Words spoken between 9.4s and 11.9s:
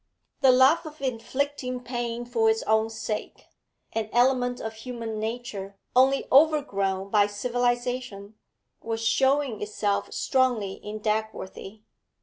itself strongly in Dagworthy.